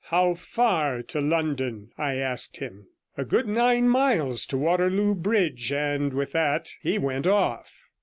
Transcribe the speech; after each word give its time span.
'How 0.05 0.33
far 0.33 1.03
to 1.03 1.21
London?' 1.21 1.91
I 1.95 2.15
asked 2.15 2.57
him. 2.57 2.87
'A 3.17 3.25
good 3.25 3.47
nine 3.47 3.87
miles 3.87 4.47
to 4.47 4.57
Waterloo 4.57 5.13
Bridge.' 5.13 5.71
And 5.71 6.11
with 6.11 6.31
that 6.31 6.71
he 6.81 6.97
went 6.97 7.27
off. 7.27 7.71